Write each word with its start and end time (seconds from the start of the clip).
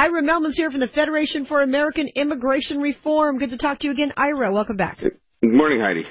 Ira 0.00 0.22
Mehlman's 0.22 0.56
here 0.56 0.70
from 0.70 0.80
the 0.80 0.88
Federation 0.88 1.44
for 1.44 1.60
American 1.60 2.08
Immigration 2.08 2.80
Reform. 2.80 3.36
Good 3.36 3.50
to 3.50 3.58
talk 3.58 3.80
to 3.80 3.86
you 3.86 3.92
again, 3.92 4.14
Ira. 4.16 4.50
Welcome 4.50 4.78
back. 4.78 4.96
Good 4.96 5.12
morning, 5.42 5.78
Heidi. 5.78 6.06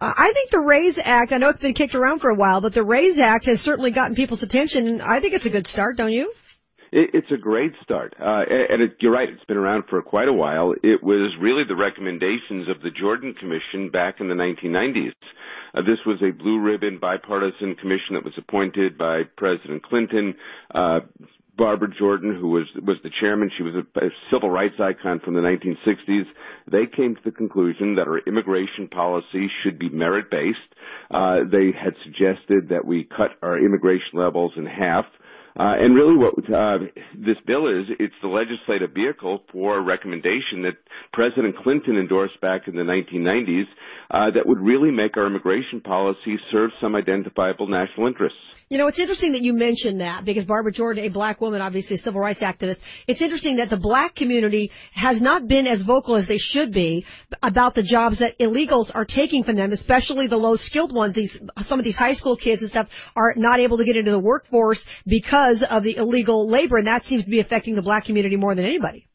Uh, 0.00 0.12
I 0.16 0.32
think 0.32 0.50
the 0.50 0.58
RAISE 0.58 0.98
Act, 0.98 1.32
I 1.32 1.38
know 1.38 1.48
it's 1.48 1.60
been 1.60 1.72
kicked 1.72 1.94
around 1.94 2.18
for 2.18 2.30
a 2.30 2.34
while, 2.34 2.60
but 2.60 2.72
the 2.72 2.82
RAISE 2.82 3.20
Act 3.20 3.46
has 3.46 3.60
certainly 3.60 3.92
gotten 3.92 4.16
people's 4.16 4.42
attention, 4.42 4.88
and 4.88 5.00
I 5.00 5.20
think 5.20 5.34
it's 5.34 5.46
a 5.46 5.50
good 5.50 5.68
start, 5.68 5.96
don't 5.96 6.10
you? 6.10 6.32
It's 6.90 7.30
a 7.30 7.36
great 7.36 7.74
start. 7.84 8.16
Uh, 8.20 8.42
and 8.48 8.82
it, 8.82 8.96
you're 8.98 9.12
right, 9.12 9.28
it's 9.28 9.44
been 9.44 9.56
around 9.56 9.84
for 9.88 10.02
quite 10.02 10.26
a 10.26 10.32
while. 10.32 10.72
It 10.82 11.00
was 11.04 11.32
really 11.40 11.62
the 11.62 11.76
recommendations 11.76 12.68
of 12.68 12.82
the 12.82 12.90
Jordan 12.90 13.34
Commission 13.34 13.90
back 13.90 14.16
in 14.18 14.26
the 14.26 14.34
1990s. 14.34 15.12
Uh, 15.74 15.82
this 15.82 15.98
was 16.04 16.20
a 16.22 16.32
blue 16.32 16.58
ribbon 16.58 16.98
bipartisan 16.98 17.76
commission 17.76 18.14
that 18.14 18.24
was 18.24 18.34
appointed 18.36 18.98
by 18.98 19.22
President 19.36 19.84
Clinton. 19.84 20.34
Uh, 20.74 21.00
Barbara 21.58 21.88
Jordan, 21.98 22.34
who 22.34 22.48
was 22.48 22.66
was 22.86 22.96
the 23.02 23.10
chairman, 23.20 23.50
she 23.56 23.64
was 23.64 23.74
a, 23.74 24.06
a 24.06 24.10
civil 24.30 24.48
rights 24.48 24.76
icon 24.78 25.18
from 25.18 25.34
the 25.34 25.40
1960s. 25.40 26.24
They 26.70 26.86
came 26.86 27.16
to 27.16 27.20
the 27.24 27.32
conclusion 27.32 27.96
that 27.96 28.06
our 28.06 28.20
immigration 28.20 28.86
policy 28.86 29.50
should 29.62 29.78
be 29.78 29.88
merit 29.88 30.30
based. 30.30 30.58
Uh, 31.10 31.40
they 31.50 31.72
had 31.72 31.94
suggested 32.04 32.68
that 32.70 32.84
we 32.86 33.04
cut 33.04 33.32
our 33.42 33.58
immigration 33.58 34.18
levels 34.18 34.52
in 34.56 34.66
half. 34.66 35.04
Uh, 35.56 35.74
and 35.80 35.94
really 35.94 36.16
what 36.16 36.34
uh, 36.52 36.78
this 37.16 37.36
bill 37.46 37.66
is, 37.66 37.86
it's 37.98 38.14
the 38.22 38.28
legislative 38.28 38.92
vehicle 38.92 39.42
for 39.50 39.78
a 39.78 39.82
recommendation 39.82 40.62
that 40.62 40.76
President 41.12 41.56
Clinton 41.56 41.96
endorsed 41.96 42.40
back 42.40 42.68
in 42.68 42.76
the 42.76 42.82
1990s 42.82 43.64
uh, 44.10 44.30
that 44.30 44.46
would 44.46 44.60
really 44.60 44.90
make 44.90 45.16
our 45.16 45.26
immigration 45.26 45.80
policy 45.80 46.38
serve 46.52 46.70
some 46.80 46.94
identifiable 46.94 47.66
national 47.66 48.06
interests. 48.06 48.38
You 48.70 48.78
know, 48.78 48.86
it's 48.86 48.98
interesting 48.98 49.32
that 49.32 49.42
you 49.42 49.54
mentioned 49.54 50.02
that 50.02 50.24
because 50.24 50.44
Barbara 50.44 50.72
Jordan, 50.72 51.04
a 51.04 51.08
black 51.08 51.40
woman, 51.40 51.62
obviously 51.62 51.94
a 51.94 51.98
civil 51.98 52.20
rights 52.20 52.42
activist, 52.42 52.82
it's 53.06 53.22
interesting 53.22 53.56
that 53.56 53.70
the 53.70 53.78
black 53.78 54.14
community 54.14 54.70
has 54.92 55.22
not 55.22 55.48
been 55.48 55.66
as 55.66 55.82
vocal 55.82 56.16
as 56.16 56.26
they 56.26 56.36
should 56.36 56.70
be 56.70 57.06
about 57.42 57.74
the 57.74 57.82
jobs 57.82 58.18
that 58.18 58.38
illegals 58.38 58.94
are 58.94 59.06
taking 59.06 59.42
from 59.42 59.56
them, 59.56 59.72
especially 59.72 60.26
the 60.26 60.36
low 60.36 60.56
skilled 60.56 60.92
ones. 60.92 61.14
These, 61.14 61.42
some 61.62 61.78
of 61.78 61.84
these 61.84 61.98
high 61.98 62.12
school 62.12 62.36
kids 62.36 62.62
and 62.62 62.68
stuff 62.68 63.10
are 63.16 63.32
not 63.36 63.58
able 63.58 63.78
to 63.78 63.84
get 63.84 63.96
into 63.96 64.10
the 64.10 64.18
workforce 64.18 64.86
because 65.06 65.37
of 65.70 65.82
the 65.82 65.96
illegal 65.96 66.48
labor, 66.48 66.76
and 66.76 66.86
that 66.86 67.04
seems 67.04 67.24
to 67.24 67.30
be 67.30 67.40
affecting 67.40 67.74
the 67.74 67.82
black 67.82 68.04
community 68.04 68.36
more 68.36 68.54
than 68.54 68.64
anybody. 68.64 69.07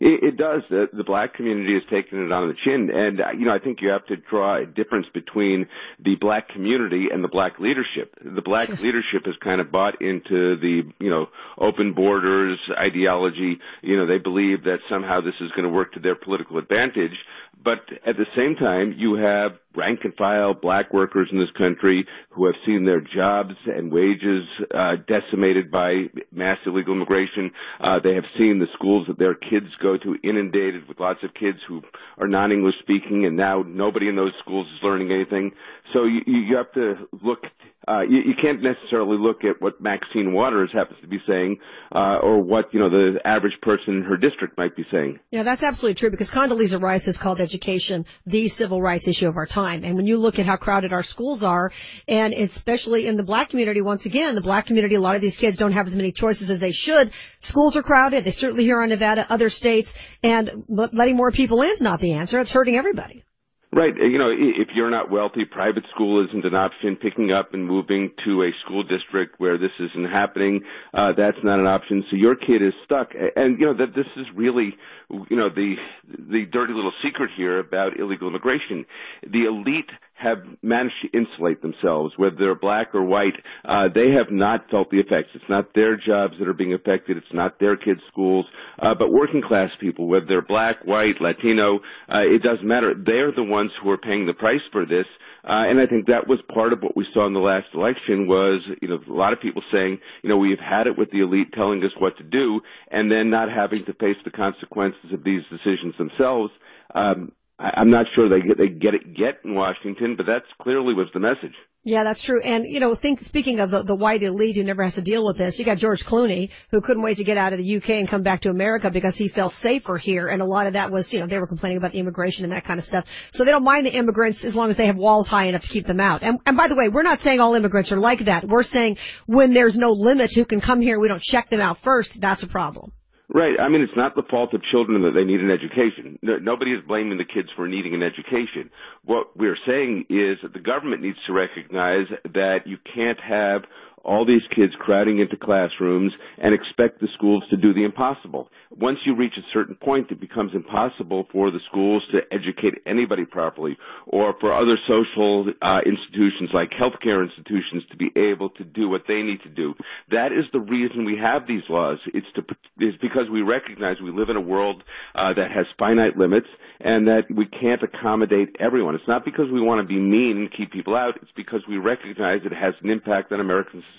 It, 0.00 0.22
it 0.22 0.36
does. 0.36 0.62
The, 0.70 0.88
the 0.92 1.04
black 1.04 1.34
community 1.34 1.74
has 1.74 1.82
taken 1.90 2.24
it 2.24 2.32
on 2.32 2.48
the 2.48 2.54
chin, 2.64 2.90
and 2.94 3.20
uh, 3.20 3.30
you 3.32 3.44
know 3.46 3.54
I 3.54 3.58
think 3.58 3.80
you 3.80 3.88
have 3.88 4.06
to 4.06 4.16
draw 4.16 4.62
a 4.62 4.66
difference 4.66 5.06
between 5.12 5.66
the 5.98 6.14
black 6.16 6.48
community 6.48 7.08
and 7.12 7.22
the 7.22 7.28
black 7.28 7.58
leadership. 7.58 8.14
The 8.24 8.42
black 8.42 8.68
leadership 8.68 9.26
has 9.26 9.34
kind 9.42 9.60
of 9.60 9.72
bought 9.72 10.00
into 10.00 10.56
the 10.56 10.82
you 11.00 11.10
know 11.10 11.26
open 11.58 11.94
borders 11.94 12.58
ideology. 12.78 13.58
You 13.82 13.96
know 13.96 14.06
they 14.06 14.18
believe 14.18 14.64
that 14.64 14.78
somehow 14.88 15.20
this 15.20 15.34
is 15.40 15.50
going 15.50 15.64
to 15.64 15.70
work 15.70 15.94
to 15.94 16.00
their 16.00 16.14
political 16.14 16.58
advantage. 16.58 17.16
But 17.62 17.80
at 18.06 18.16
the 18.16 18.26
same 18.36 18.54
time, 18.54 18.94
you 18.96 19.14
have 19.14 19.52
rank 19.74 20.00
and 20.04 20.14
file 20.14 20.54
black 20.54 20.92
workers 20.92 21.28
in 21.32 21.38
this 21.38 21.50
country 21.56 22.06
who 22.30 22.46
have 22.46 22.54
seen 22.64 22.84
their 22.84 23.00
jobs 23.00 23.54
and 23.66 23.92
wages 23.92 24.44
uh, 24.74 24.96
decimated 25.06 25.70
by 25.70 26.04
mass 26.32 26.58
illegal 26.66 26.94
immigration. 26.94 27.50
Uh, 27.80 27.98
they 28.02 28.14
have 28.14 28.24
seen 28.36 28.58
the 28.58 28.66
schools 28.74 29.06
that 29.08 29.18
their 29.18 29.34
kids 29.34 29.66
go 29.82 29.87
to 29.96 30.16
inundated 30.22 30.88
with 30.88 31.00
lots 31.00 31.20
of 31.22 31.32
kids 31.34 31.58
who 31.66 31.82
are 32.18 32.28
non-English 32.28 32.74
speaking, 32.80 33.24
and 33.24 33.36
now 33.36 33.62
nobody 33.66 34.08
in 34.08 34.16
those 34.16 34.32
schools 34.40 34.66
is 34.66 34.82
learning 34.82 35.12
anything. 35.12 35.52
So 35.92 36.04
you, 36.04 36.20
you 36.26 36.56
have 36.56 36.72
to 36.72 37.08
look 37.22 37.44
uh, 37.88 38.02
you, 38.02 38.18
you 38.18 38.34
can't 38.40 38.62
necessarily 38.62 39.16
look 39.16 39.44
at 39.44 39.62
what 39.62 39.80
Maxine 39.80 40.34
Waters 40.34 40.70
happens 40.74 41.00
to 41.00 41.06
be 41.06 41.18
saying, 41.26 41.58
uh, 41.94 42.18
or 42.22 42.42
what, 42.42 42.74
you 42.74 42.80
know, 42.80 42.90
the 42.90 43.18
average 43.24 43.54
person 43.62 43.96
in 43.96 44.02
her 44.02 44.18
district 44.18 44.58
might 44.58 44.76
be 44.76 44.84
saying. 44.90 45.20
Yeah, 45.30 45.42
that's 45.42 45.62
absolutely 45.62 45.94
true 45.94 46.10
because 46.10 46.30
Condoleezza 46.30 46.82
Rice 46.82 47.06
has 47.06 47.16
called 47.16 47.40
education 47.40 48.04
the 48.26 48.48
civil 48.48 48.82
rights 48.82 49.08
issue 49.08 49.26
of 49.26 49.38
our 49.38 49.46
time. 49.46 49.84
And 49.84 49.96
when 49.96 50.06
you 50.06 50.18
look 50.18 50.38
at 50.38 50.44
how 50.44 50.56
crowded 50.56 50.92
our 50.92 51.02
schools 51.02 51.42
are, 51.42 51.72
and 52.06 52.34
especially 52.34 53.06
in 53.06 53.16
the 53.16 53.22
black 53.22 53.50
community, 53.50 53.80
once 53.80 54.04
again, 54.04 54.34
the 54.34 54.42
black 54.42 54.66
community, 54.66 54.96
a 54.96 55.00
lot 55.00 55.14
of 55.14 55.22
these 55.22 55.38
kids 55.38 55.56
don't 55.56 55.72
have 55.72 55.86
as 55.86 55.96
many 55.96 56.12
choices 56.12 56.50
as 56.50 56.60
they 56.60 56.72
should. 56.72 57.10
Schools 57.40 57.76
are 57.78 57.82
crowded. 57.82 58.24
They 58.24 58.32
certainly 58.32 58.64
here 58.64 58.82
in 58.82 58.90
Nevada, 58.90 59.24
other 59.30 59.48
states, 59.48 59.77
and 60.22 60.64
letting 60.68 61.16
more 61.16 61.30
people 61.30 61.62
in 61.62 61.70
is 61.70 61.82
not 61.82 62.00
the 62.00 62.14
answer. 62.14 62.38
It's 62.40 62.52
hurting 62.52 62.76
everybody. 62.76 63.24
Right. 63.70 63.94
You 63.94 64.16
know, 64.16 64.30
if 64.30 64.68
you're 64.74 64.90
not 64.90 65.10
wealthy, 65.10 65.44
private 65.44 65.84
school 65.94 66.26
isn't 66.26 66.42
an 66.42 66.54
option. 66.54 66.96
Picking 66.96 67.32
up 67.32 67.52
and 67.52 67.66
moving 67.66 68.10
to 68.24 68.42
a 68.42 68.50
school 68.64 68.82
district 68.82 69.38
where 69.38 69.58
this 69.58 69.72
isn't 69.78 70.06
happening, 70.06 70.62
uh, 70.94 71.12
that's 71.14 71.36
not 71.44 71.60
an 71.60 71.66
option. 71.66 72.02
So 72.10 72.16
your 72.16 72.34
kid 72.34 72.62
is 72.62 72.72
stuck. 72.86 73.10
And, 73.36 73.60
you 73.60 73.66
know, 73.66 73.74
that 73.74 73.94
this 73.94 74.06
is 74.16 74.24
really, 74.34 74.74
you 75.10 75.36
know, 75.36 75.50
the, 75.50 75.74
the 76.08 76.46
dirty 76.50 76.72
little 76.72 76.94
secret 77.04 77.30
here 77.36 77.58
about 77.58 78.00
illegal 78.00 78.28
immigration. 78.28 78.86
The 79.22 79.44
elite 79.44 79.90
have 80.18 80.38
managed 80.62 80.94
to 81.02 81.16
insulate 81.16 81.62
themselves, 81.62 82.14
whether 82.16 82.36
they're 82.36 82.54
black 82.54 82.94
or 82.94 83.04
white. 83.04 83.34
Uh, 83.64 83.88
they 83.94 84.10
have 84.10 84.30
not 84.30 84.68
felt 84.70 84.90
the 84.90 84.98
effects. 84.98 85.30
It's 85.34 85.48
not 85.48 85.74
their 85.74 85.96
jobs 85.96 86.34
that 86.38 86.48
are 86.48 86.54
being 86.54 86.74
affected. 86.74 87.16
It's 87.16 87.32
not 87.32 87.60
their 87.60 87.76
kids' 87.76 88.00
schools. 88.08 88.46
Uh, 88.78 88.94
but 88.94 89.12
working 89.12 89.42
class 89.42 89.70
people, 89.80 90.08
whether 90.08 90.26
they're 90.26 90.42
black, 90.42 90.84
white, 90.84 91.20
Latino, 91.20 91.80
uh, 92.12 92.20
it 92.20 92.42
doesn't 92.42 92.66
matter. 92.66 92.94
They're 92.94 93.32
the 93.32 93.44
ones 93.44 93.70
who 93.80 93.90
are 93.90 93.98
paying 93.98 94.26
the 94.26 94.34
price 94.34 94.62
for 94.72 94.84
this. 94.84 95.06
Uh, 95.44 95.64
and 95.66 95.80
I 95.80 95.86
think 95.86 96.06
that 96.06 96.26
was 96.26 96.40
part 96.52 96.72
of 96.72 96.82
what 96.82 96.96
we 96.96 97.06
saw 97.14 97.26
in 97.26 97.32
the 97.32 97.38
last 97.40 97.68
election 97.72 98.26
was, 98.26 98.60
you 98.82 98.88
know, 98.88 99.00
a 99.08 99.12
lot 99.12 99.32
of 99.32 99.40
people 99.40 99.62
saying, 99.70 99.98
you 100.22 100.28
know, 100.28 100.36
we've 100.36 100.58
had 100.58 100.86
it 100.86 100.98
with 100.98 101.10
the 101.10 101.20
elite 101.20 101.52
telling 101.52 101.82
us 101.84 101.92
what 101.98 102.18
to 102.18 102.24
do 102.24 102.60
and 102.90 103.10
then 103.10 103.30
not 103.30 103.50
having 103.50 103.84
to 103.84 103.94
face 103.94 104.16
the 104.24 104.30
consequences 104.30 105.12
of 105.12 105.22
these 105.22 105.42
decisions 105.50 105.96
themselves. 105.96 106.52
Um, 106.94 107.32
I'm 107.60 107.90
not 107.90 108.06
sure 108.14 108.28
they 108.28 108.46
get 108.46 108.56
they 108.56 108.68
get 108.68 108.94
it 108.94 109.02
yet 109.18 109.40
in 109.44 109.54
Washington, 109.54 110.14
but 110.16 110.26
that's 110.26 110.46
clearly 110.62 110.94
was 110.94 111.08
the 111.12 111.18
message. 111.18 111.54
Yeah, 111.82 112.04
that's 112.04 112.22
true. 112.22 112.40
And 112.40 112.64
you 112.68 112.78
know, 112.78 112.94
think 112.94 113.20
speaking 113.20 113.58
of 113.58 113.70
the, 113.72 113.82
the 113.82 113.96
white 113.96 114.22
elite 114.22 114.54
who 114.54 114.62
never 114.62 114.84
has 114.84 114.94
to 114.94 115.00
deal 115.00 115.24
with 115.24 115.38
this, 115.38 115.58
you 115.58 115.64
got 115.64 115.78
George 115.78 116.04
Clooney 116.04 116.50
who 116.70 116.80
couldn't 116.80 117.02
wait 117.02 117.16
to 117.16 117.24
get 117.24 117.36
out 117.36 117.52
of 117.52 117.58
the 117.58 117.76
UK 117.76 117.90
and 117.90 118.08
come 118.08 118.22
back 118.22 118.42
to 118.42 118.50
America 118.50 118.92
because 118.92 119.16
he 119.16 119.26
felt 119.26 119.52
safer 119.52 119.96
here. 119.96 120.28
And 120.28 120.40
a 120.40 120.44
lot 120.44 120.68
of 120.68 120.74
that 120.74 120.92
was, 120.92 121.12
you 121.12 121.18
know, 121.18 121.26
they 121.26 121.40
were 121.40 121.48
complaining 121.48 121.78
about 121.78 121.90
the 121.90 121.98
immigration 121.98 122.44
and 122.44 122.52
that 122.52 122.62
kind 122.62 122.78
of 122.78 122.84
stuff. 122.84 123.06
So 123.32 123.44
they 123.44 123.50
don't 123.50 123.64
mind 123.64 123.86
the 123.86 123.94
immigrants 123.94 124.44
as 124.44 124.54
long 124.54 124.70
as 124.70 124.76
they 124.76 124.86
have 124.86 124.96
walls 124.96 125.26
high 125.26 125.46
enough 125.46 125.62
to 125.64 125.70
keep 125.70 125.86
them 125.86 125.98
out. 125.98 126.22
And, 126.22 126.38
and 126.46 126.56
by 126.56 126.68
the 126.68 126.76
way, 126.76 126.88
we're 126.88 127.02
not 127.02 127.20
saying 127.20 127.40
all 127.40 127.54
immigrants 127.54 127.90
are 127.90 127.98
like 127.98 128.20
that. 128.20 128.44
We're 128.46 128.62
saying 128.62 128.98
when 129.26 129.52
there's 129.52 129.76
no 129.76 129.90
limit 129.90 130.32
who 130.32 130.44
can 130.44 130.60
come 130.60 130.80
here, 130.80 131.00
we 131.00 131.08
don't 131.08 131.22
check 131.22 131.48
them 131.48 131.60
out 131.60 131.78
first. 131.78 132.20
That's 132.20 132.44
a 132.44 132.48
problem. 132.48 132.92
Right. 133.30 133.60
I 133.60 133.68
mean, 133.68 133.82
it's 133.82 133.96
not 133.96 134.14
the 134.14 134.22
fault 134.22 134.54
of 134.54 134.62
children 134.62 135.02
that 135.02 135.10
they 135.10 135.24
need 135.24 135.40
an 135.40 135.50
education. 135.50 136.18
No, 136.22 136.38
nobody 136.38 136.72
is 136.72 136.82
blaming 136.88 137.18
the 137.18 137.26
kids 137.26 137.50
for 137.54 137.68
needing 137.68 137.92
an 137.92 138.02
education. 138.02 138.70
What 139.04 139.36
we're 139.36 139.58
saying 139.66 140.06
is 140.08 140.38
that 140.42 140.54
the 140.54 140.60
government 140.60 141.02
needs 141.02 141.18
to 141.26 141.34
recognize 141.34 142.06
that 142.32 142.60
you 142.66 142.78
can't 142.94 143.20
have 143.20 143.64
all 144.08 144.24
these 144.24 144.42
kids 144.56 144.72
crowding 144.78 145.18
into 145.18 145.36
classrooms 145.36 146.12
and 146.38 146.54
expect 146.54 147.00
the 147.00 147.08
schools 147.14 147.44
to 147.50 147.56
do 147.56 147.74
the 147.74 147.84
impossible. 147.84 148.48
Once 148.70 148.98
you 149.04 149.14
reach 149.14 149.34
a 149.36 149.52
certain 149.52 149.74
point, 149.74 150.10
it 150.10 150.18
becomes 150.20 150.52
impossible 150.54 151.26
for 151.30 151.50
the 151.50 151.60
schools 151.68 152.02
to 152.10 152.20
educate 152.32 152.74
anybody 152.86 153.26
properly 153.26 153.76
or 154.06 154.34
for 154.40 154.52
other 154.54 154.78
social 154.88 155.46
uh, 155.60 155.80
institutions 155.84 156.50
like 156.54 156.70
healthcare 156.70 157.22
institutions 157.22 157.82
to 157.90 157.96
be 157.96 158.10
able 158.16 158.48
to 158.50 158.64
do 158.64 158.88
what 158.88 159.02
they 159.06 159.22
need 159.22 159.42
to 159.42 159.48
do. 159.50 159.74
That 160.10 160.32
is 160.32 160.46
the 160.52 160.60
reason 160.60 161.04
we 161.04 161.18
have 161.18 161.46
these 161.46 161.62
laws. 161.68 161.98
It's 162.14 162.26
to 162.36 162.42
it's 162.78 162.96
because 163.02 163.28
we 163.30 163.42
recognize 163.42 164.00
we 164.00 164.10
live 164.10 164.30
in 164.30 164.36
a 164.36 164.40
world 164.40 164.82
uh, 165.14 165.34
that 165.34 165.50
has 165.50 165.66
finite 165.78 166.16
limits 166.16 166.46
and 166.80 167.06
that 167.08 167.24
we 167.30 167.44
can't 167.46 167.82
accommodate 167.82 168.56
everyone. 168.58 168.94
It's 168.94 169.08
not 169.08 169.24
because 169.24 169.50
we 169.52 169.60
want 169.60 169.80
to 169.80 169.86
be 169.86 169.98
mean 169.98 170.38
and 170.38 170.52
keep 170.52 170.72
people 170.72 170.96
out. 170.96 171.16
It's 171.20 171.30
because 171.36 171.60
we 171.68 171.76
recognize 171.76 172.40
it 172.44 172.52
has 172.52 172.74
an 172.82 172.90
impact 172.90 173.32
on 173.32 173.40
American 173.40 173.80
society. 173.80 173.97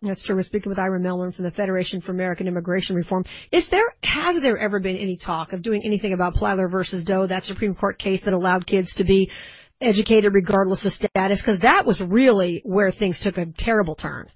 That's 0.00 0.22
true. 0.22 0.36
We're 0.36 0.42
speaking 0.42 0.70
with 0.70 0.78
Ira 0.78 1.00
Mehlman 1.00 1.34
from 1.34 1.44
the 1.44 1.50
Federation 1.50 2.00
for 2.00 2.12
American 2.12 2.48
Immigration 2.48 2.96
Reform. 2.96 3.24
Is 3.50 3.68
there, 3.68 3.94
has 4.02 4.40
there 4.40 4.58
ever 4.58 4.80
been 4.80 4.96
any 4.96 5.16
talk 5.16 5.52
of 5.52 5.62
doing 5.62 5.82
anything 5.84 6.12
about 6.12 6.34
Plyler 6.34 6.70
versus 6.70 7.04
Doe, 7.04 7.26
that 7.26 7.44
Supreme 7.44 7.74
Court 7.74 7.98
case 7.98 8.22
that 8.24 8.34
allowed 8.34 8.66
kids 8.66 8.94
to 8.94 9.04
be 9.04 9.30
educated 9.80 10.34
regardless 10.34 10.84
of 10.86 10.92
status? 10.92 11.40
Because 11.40 11.60
that 11.60 11.86
was 11.86 12.02
really 12.02 12.60
where 12.64 12.90
things 12.90 13.20
took 13.20 13.38
a 13.38 13.46
terrible 13.46 13.94
turn. 13.94 14.28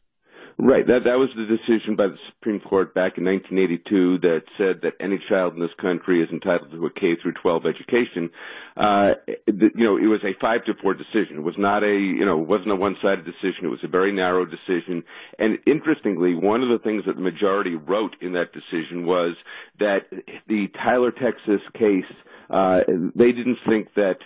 Right. 0.58 0.86
That 0.86 1.04
that 1.04 1.18
was 1.18 1.28
the 1.36 1.44
decision 1.44 1.96
by 1.96 2.06
the 2.06 2.16
Supreme 2.32 2.60
Court 2.60 2.94
back 2.94 3.18
in 3.18 3.24
1982 3.26 4.20
that 4.20 4.42
said 4.56 4.80
that 4.82 4.94
any 5.04 5.20
child 5.28 5.52
in 5.52 5.60
this 5.60 5.74
country 5.78 6.22
is 6.22 6.30
entitled 6.30 6.70
to 6.70 6.86
a 6.86 6.90
K 6.90 7.14
through 7.20 7.34
12 7.34 7.66
education. 7.66 8.30
Uh, 8.74 9.20
you 9.46 9.84
know, 9.84 9.98
it 9.98 10.08
was 10.08 10.24
a 10.24 10.32
five 10.40 10.64
to 10.64 10.72
four 10.80 10.94
decision. 10.94 11.36
It 11.36 11.42
was 11.42 11.56
not 11.58 11.84
a, 11.84 11.92
you 11.92 12.24
know, 12.24 12.40
it 12.40 12.48
wasn't 12.48 12.72
a 12.72 12.76
one-sided 12.76 13.26
decision. 13.26 13.66
It 13.66 13.68
was 13.68 13.84
a 13.84 13.88
very 13.88 14.12
narrow 14.12 14.46
decision. 14.46 15.04
And 15.38 15.58
interestingly, 15.66 16.34
one 16.34 16.62
of 16.62 16.70
the 16.70 16.82
things 16.82 17.04
that 17.04 17.16
the 17.16 17.22
majority 17.22 17.74
wrote 17.74 18.16
in 18.22 18.32
that 18.32 18.54
decision 18.54 19.04
was 19.04 19.36
that 19.78 20.08
the 20.48 20.68
Tyler, 20.82 21.10
Texas 21.10 21.60
case, 21.74 22.08
uh, 22.48 22.80
they 23.14 23.32
didn't 23.32 23.58
think 23.68 23.92
that 23.96 24.16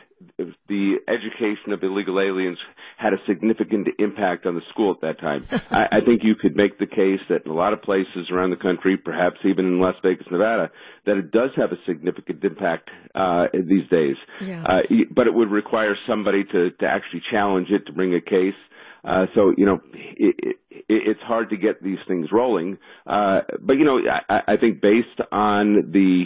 the 0.68 0.96
education 1.08 1.72
of 1.72 1.82
illegal 1.82 2.20
aliens 2.20 2.58
had 2.96 3.12
a 3.12 3.18
significant 3.26 3.88
impact 3.98 4.46
on 4.46 4.54
the 4.54 4.60
school 4.70 4.90
at 4.92 5.00
that 5.00 5.20
time. 5.20 5.46
I, 5.70 5.86
I 5.92 6.00
think 6.04 6.22
you 6.22 6.34
could 6.34 6.56
make 6.56 6.78
the 6.78 6.86
case 6.86 7.20
that 7.28 7.44
in 7.46 7.50
a 7.50 7.54
lot 7.54 7.72
of 7.72 7.82
places 7.82 8.30
around 8.30 8.50
the 8.50 8.56
country, 8.56 8.96
perhaps 8.96 9.38
even 9.44 9.66
in 9.66 9.80
Las 9.80 9.96
Vegas, 10.02 10.26
Nevada, 10.30 10.70
that 11.06 11.16
it 11.16 11.30
does 11.30 11.50
have 11.56 11.72
a 11.72 11.76
significant 11.86 12.44
impact 12.44 12.90
uh, 13.14 13.46
these 13.52 13.88
days. 13.90 14.16
Yeah. 14.40 14.64
Uh, 14.64 14.94
but 15.14 15.26
it 15.26 15.34
would 15.34 15.50
require 15.50 15.96
somebody 16.06 16.44
to, 16.44 16.70
to 16.70 16.86
actually 16.86 17.22
challenge 17.30 17.68
it, 17.70 17.86
to 17.86 17.92
bring 17.92 18.14
a 18.14 18.20
case. 18.20 18.54
Uh, 19.02 19.26
so 19.34 19.54
you 19.56 19.64
know, 19.64 19.80
it, 19.94 20.36
it, 20.38 20.56
it's 20.88 21.20
hard 21.22 21.50
to 21.50 21.56
get 21.56 21.82
these 21.82 21.98
things 22.06 22.28
rolling. 22.32 22.76
Uh, 23.06 23.40
but 23.60 23.74
you 23.74 23.84
know, 23.84 23.98
I, 24.28 24.54
I 24.54 24.56
think 24.56 24.82
based 24.82 25.20
on 25.32 25.90
the 25.92 26.24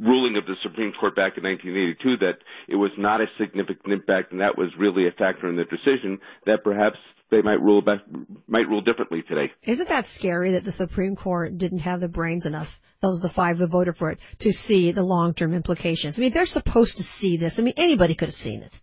ruling 0.00 0.36
of 0.36 0.44
the 0.46 0.56
Supreme 0.62 0.92
Court 0.92 1.16
back 1.16 1.38
in 1.38 1.44
1982 1.44 2.18
that 2.18 2.38
it 2.68 2.76
was 2.76 2.90
not 2.98 3.20
a 3.20 3.26
significant 3.38 3.92
impact, 3.92 4.32
and 4.32 4.40
that 4.40 4.58
was 4.58 4.68
really 4.78 5.08
a 5.08 5.12
factor 5.12 5.48
in 5.48 5.56
the 5.56 5.64
decision, 5.64 6.18
that 6.44 6.62
perhaps 6.62 6.98
they 7.30 7.42
might 7.42 7.62
rule 7.62 7.80
back, 7.80 8.00
might 8.46 8.68
rule 8.68 8.82
differently 8.82 9.22
today. 9.22 9.52
Isn't 9.62 9.88
that 9.88 10.06
scary 10.06 10.52
that 10.52 10.64
the 10.64 10.72
Supreme 10.72 11.16
Court 11.16 11.56
didn't 11.56 11.80
have 11.80 12.00
the 12.00 12.08
brains 12.08 12.44
enough? 12.44 12.80
Those 13.00 13.20
the 13.20 13.28
five 13.28 13.58
who 13.58 13.66
voted 13.66 13.96
for 13.96 14.10
it 14.10 14.20
to 14.40 14.52
see 14.52 14.92
the 14.92 15.02
long-term 15.02 15.54
implications. 15.54 16.18
I 16.18 16.20
mean, 16.20 16.32
they're 16.32 16.46
supposed 16.46 16.98
to 16.98 17.02
see 17.02 17.38
this. 17.38 17.58
I 17.58 17.62
mean, 17.62 17.74
anybody 17.76 18.14
could 18.14 18.28
have 18.28 18.34
seen 18.34 18.62
it. 18.62 18.82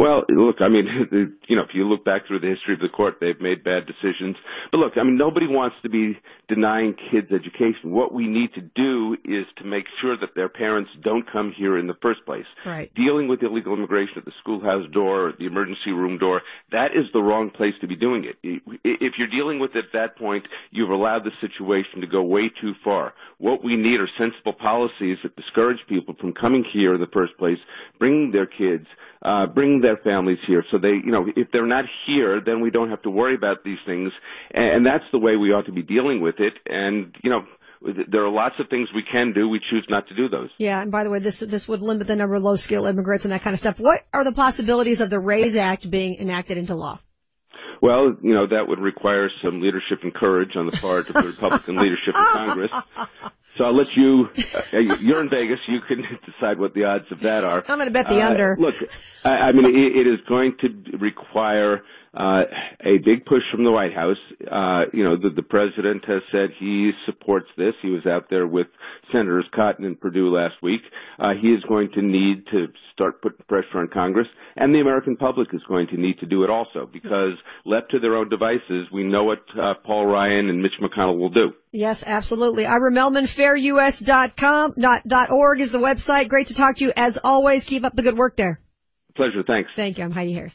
Well, 0.00 0.24
look, 0.30 0.62
I 0.62 0.68
mean, 0.68 0.86
you 1.46 1.56
know, 1.56 1.62
if 1.62 1.74
you 1.74 1.86
look 1.86 2.06
back 2.06 2.26
through 2.26 2.40
the 2.40 2.46
history 2.46 2.72
of 2.72 2.80
the 2.80 2.88
court, 2.88 3.16
they've 3.20 3.38
made 3.38 3.62
bad 3.62 3.84
decisions. 3.86 4.34
But 4.72 4.78
look, 4.78 4.94
I 4.96 5.02
mean, 5.02 5.18
nobody 5.18 5.46
wants 5.46 5.76
to 5.82 5.90
be 5.90 6.18
denying 6.48 6.94
kids 7.10 7.26
education. 7.30 7.90
What 7.90 8.14
we 8.14 8.26
need 8.26 8.54
to 8.54 8.62
do 8.62 9.18
is 9.26 9.44
to 9.58 9.64
make 9.64 9.84
sure 10.00 10.16
that 10.16 10.34
their 10.34 10.48
parents 10.48 10.90
don't 11.02 11.30
come 11.30 11.52
here 11.54 11.76
in 11.76 11.86
the 11.86 11.98
first 12.00 12.24
place. 12.24 12.46
Right. 12.64 12.90
Dealing 12.94 13.28
with 13.28 13.42
illegal 13.42 13.74
immigration 13.74 14.14
at 14.16 14.24
the 14.24 14.32
schoolhouse 14.40 14.90
door 14.90 15.26
or 15.26 15.32
the 15.38 15.44
emergency 15.44 15.92
room 15.92 16.16
door, 16.16 16.40
that 16.72 16.92
is 16.96 17.04
the 17.12 17.20
wrong 17.20 17.50
place 17.50 17.74
to 17.82 17.86
be 17.86 17.94
doing 17.94 18.24
it. 18.24 18.36
If 18.82 19.18
you're 19.18 19.28
dealing 19.28 19.58
with 19.58 19.76
it 19.76 19.84
at 19.84 19.92
that 19.92 20.16
point, 20.16 20.48
you've 20.70 20.88
allowed 20.88 21.24
the 21.24 21.32
situation 21.42 22.00
to 22.00 22.06
go 22.06 22.22
way 22.22 22.48
too 22.48 22.72
far. 22.82 23.12
What 23.36 23.62
we 23.62 23.76
need 23.76 24.00
are 24.00 24.08
sensible 24.16 24.54
policies 24.54 25.18
that 25.24 25.36
discourage 25.36 25.80
people 25.90 26.14
from 26.18 26.32
coming 26.32 26.64
here 26.72 26.94
in 26.94 27.02
the 27.02 27.06
first 27.06 27.36
place, 27.36 27.58
bringing 27.98 28.32
their 28.32 28.46
kids, 28.46 28.86
uh, 29.22 29.46
bring 29.46 29.82
their 29.82 29.89
families 30.02 30.38
here. 30.46 30.64
So 30.70 30.78
they, 30.78 30.88
you 31.04 31.12
know, 31.12 31.26
if 31.36 31.48
they're 31.52 31.66
not 31.66 31.84
here, 32.06 32.40
then 32.44 32.60
we 32.60 32.70
don't 32.70 32.90
have 32.90 33.02
to 33.02 33.10
worry 33.10 33.34
about 33.34 33.64
these 33.64 33.78
things. 33.86 34.12
And 34.52 34.84
that's 34.84 35.04
the 35.12 35.18
way 35.18 35.36
we 35.36 35.52
ought 35.52 35.66
to 35.66 35.72
be 35.72 35.82
dealing 35.82 36.20
with 36.20 36.36
it. 36.38 36.54
And, 36.66 37.14
you 37.22 37.30
know, 37.30 37.42
there 37.82 38.24
are 38.24 38.30
lots 38.30 38.56
of 38.58 38.68
things 38.68 38.88
we 38.94 39.02
can 39.10 39.32
do. 39.32 39.48
We 39.48 39.58
choose 39.58 39.86
not 39.88 40.06
to 40.08 40.14
do 40.14 40.28
those. 40.28 40.50
Yeah, 40.58 40.82
and 40.82 40.90
by 40.90 41.02
the 41.04 41.10
way, 41.10 41.18
this 41.18 41.40
this 41.40 41.66
would 41.66 41.80
limit 41.80 42.06
the 42.06 42.16
number 42.16 42.34
of 42.34 42.42
low 42.42 42.56
skill 42.56 42.84
immigrants 42.84 43.24
and 43.24 43.32
that 43.32 43.40
kind 43.40 43.54
of 43.54 43.60
stuff. 43.60 43.80
What 43.80 44.04
are 44.12 44.22
the 44.22 44.32
possibilities 44.32 45.00
of 45.00 45.08
the 45.08 45.18
RAISE 45.18 45.56
Act 45.56 45.90
being 45.90 46.16
enacted 46.16 46.58
into 46.58 46.74
law? 46.74 47.00
Well, 47.82 48.14
you 48.22 48.34
know, 48.34 48.46
that 48.46 48.68
would 48.68 48.78
require 48.78 49.30
some 49.42 49.62
leadership 49.62 50.00
and 50.02 50.12
courage 50.12 50.54
on 50.56 50.66
the 50.66 50.72
part 50.72 51.08
of 51.08 51.14
the 51.14 51.22
Republican 51.22 51.76
leadership 51.76 52.14
in 52.14 52.24
Congress. 52.32 52.72
So 53.56 53.64
I'll 53.64 53.76
let 53.76 53.88
you, 53.96 54.28
uh, 54.54 54.78
you're 54.78 55.22
in 55.22 55.28
Vegas, 55.28 55.58
you 55.66 55.80
can 55.80 56.02
decide 56.26 56.58
what 56.58 56.74
the 56.74 56.84
odds 56.84 57.10
of 57.10 57.20
that 57.20 57.44
are. 57.44 57.64
I'm 57.68 57.78
going 57.78 57.88
to 57.88 57.92
bet 57.92 58.08
the 58.08 58.20
uh, 58.20 58.28
under. 58.28 58.56
Look, 58.58 58.74
I, 59.24 59.30
I 59.30 59.52
mean, 59.52 59.66
it, 59.66 60.06
it 60.06 60.06
is 60.06 60.20
going 60.28 60.56
to 60.60 60.96
require 60.98 61.82
uh, 62.12 62.42
a 62.80 62.98
big 62.98 63.24
push 63.24 63.42
from 63.52 63.62
the 63.64 63.70
White 63.70 63.94
House. 63.94 64.16
Uh, 64.50 64.82
you 64.92 65.04
know, 65.04 65.16
the, 65.16 65.30
the 65.30 65.42
president 65.42 66.04
has 66.06 66.22
said 66.32 66.50
he 66.58 66.92
supports 67.06 67.46
this. 67.56 67.74
He 67.82 67.90
was 67.90 68.04
out 68.06 68.28
there 68.28 68.46
with 68.46 68.66
Senators 69.12 69.46
Cotton 69.54 69.84
and 69.84 70.00
Perdue 70.00 70.34
last 70.34 70.54
week. 70.62 70.80
Uh, 71.18 71.34
he 71.40 71.48
is 71.48 71.62
going 71.68 71.90
to 71.94 72.02
need 72.02 72.46
to 72.50 72.66
start 72.92 73.22
putting 73.22 73.44
pressure 73.48 73.78
on 73.78 73.88
Congress, 73.88 74.26
and 74.56 74.74
the 74.74 74.80
American 74.80 75.16
public 75.16 75.48
is 75.54 75.62
going 75.68 75.86
to 75.88 75.96
need 75.96 76.18
to 76.18 76.26
do 76.26 76.42
it 76.42 76.50
also, 76.50 76.88
because 76.92 77.34
left 77.64 77.92
to 77.92 78.00
their 78.00 78.16
own 78.16 78.28
devices, 78.28 78.88
we 78.92 79.04
know 79.04 79.24
what 79.24 79.42
uh, 79.58 79.74
Paul 79.84 80.06
Ryan 80.06 80.48
and 80.50 80.62
Mitch 80.62 80.72
McConnell 80.82 81.18
will 81.18 81.30
do. 81.30 81.52
Yes, 81.70 82.02
absolutely. 82.04 82.66
Ira 82.66 82.90
Mehlman, 82.90 83.24
fairus.com, 83.24 84.74
not, 84.76 85.06
dot 85.06 85.30
org 85.30 85.60
is 85.60 85.70
the 85.70 85.78
website. 85.78 86.28
Great 86.28 86.48
to 86.48 86.54
talk 86.54 86.76
to 86.76 86.84
you 86.84 86.92
as 86.96 87.18
always. 87.22 87.64
Keep 87.64 87.84
up 87.84 87.94
the 87.94 88.02
good 88.02 88.16
work 88.16 88.36
there. 88.36 88.60
Pleasure. 89.16 89.42
Thanks. 89.46 89.70
Thank 89.76 89.98
you. 89.98 90.04
I'm 90.04 90.10
Heidi 90.10 90.32
Harris. 90.32 90.48